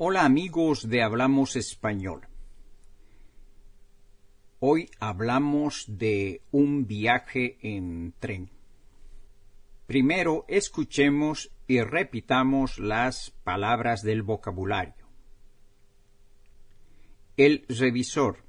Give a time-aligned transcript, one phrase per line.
[0.00, 2.28] Hola amigos de Hablamos Español.
[4.60, 8.48] Hoy hablamos de un viaje en tren.
[9.88, 15.08] Primero escuchemos y repitamos las palabras del vocabulario.
[17.36, 18.44] El revisor.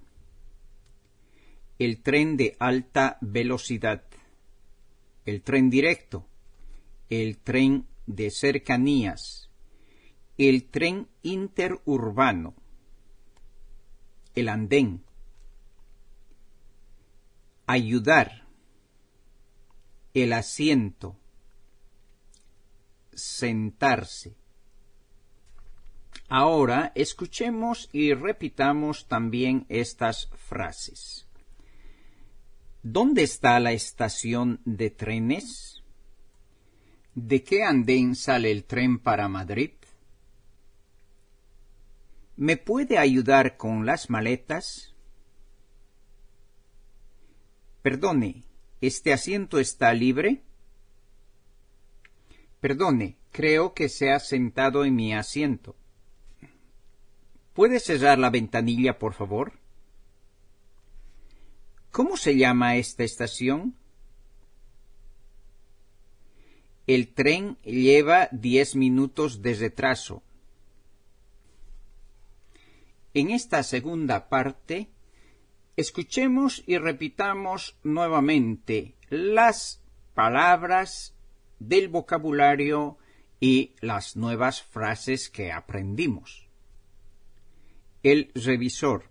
[1.79, 4.04] El tren de alta velocidad.
[5.25, 6.27] El tren directo.
[7.09, 9.48] El tren de cercanías.
[10.39, 12.55] El tren interurbano.
[14.34, 15.03] El andén.
[17.67, 18.47] Ayudar.
[20.16, 21.17] El asiento
[23.20, 24.35] sentarse.
[26.30, 31.27] Ahora escuchemos y repitamos también estas frases.
[32.81, 35.83] ¿Dónde está la estación de trenes?
[37.13, 39.71] ¿De qué andén sale el tren para Madrid?
[42.39, 44.95] ¿Me puede ayudar con las maletas?
[47.81, 48.45] Perdone,
[48.80, 50.41] ¿este asiento está libre?
[52.61, 55.75] Perdone, creo que se ha sentado en mi asiento.
[57.53, 59.59] ¿Puede cerrar la ventanilla, por favor?
[61.92, 63.75] ¿Cómo se llama esta estación?
[66.88, 70.23] El tren lleva diez minutos de retraso.
[73.20, 74.88] En esta segunda parte,
[75.75, 81.17] escuchemos y repitamos nuevamente las palabras
[81.59, 82.98] del vocabulario
[83.42, 86.48] y las nuevas frases que aprendimos.
[88.03, 89.09] El revisor.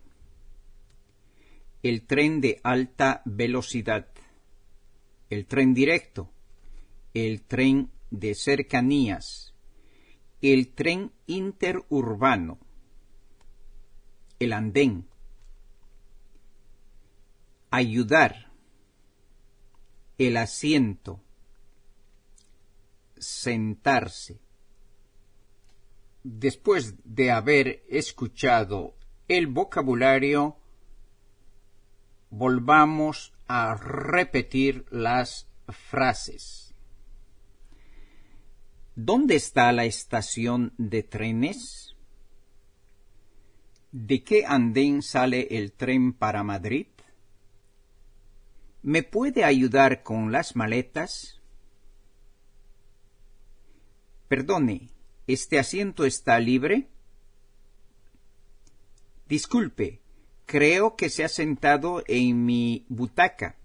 [1.82, 4.08] El tren de alta velocidad.
[5.28, 6.32] El tren directo.
[7.12, 9.52] El tren de cercanías.
[10.40, 12.67] El tren interurbano.
[14.38, 15.08] El andén.
[17.70, 18.52] Ayudar.
[20.18, 21.22] El asiento
[23.20, 24.40] sentarse.
[26.22, 28.94] Después de haber escuchado
[29.28, 30.56] el vocabulario,
[32.30, 36.74] volvamos a repetir las frases.
[38.94, 41.94] ¿Dónde está la estación de trenes?
[43.90, 46.88] ¿De qué andén sale el tren para Madrid?
[48.82, 51.40] ¿Me puede ayudar con las maletas?
[54.28, 54.90] Perdone,
[55.26, 56.88] ¿este asiento está libre?
[59.26, 60.00] Disculpe,
[60.44, 63.56] creo que se ha sentado en mi butaca.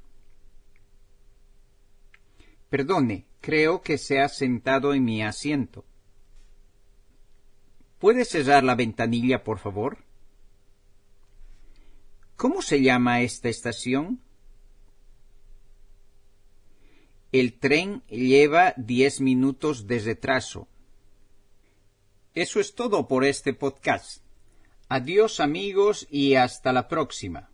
[2.70, 5.86] Perdone, creo que se ha sentado en mi asiento.
[8.00, 10.03] ¿Puede cerrar la ventanilla, por favor?
[12.44, 14.20] ¿Cómo se llama esta estación?
[17.32, 20.68] El tren lleva diez minutos de retraso.
[22.34, 24.26] Eso es todo por este podcast.
[24.90, 27.50] Adiós amigos y hasta la próxima.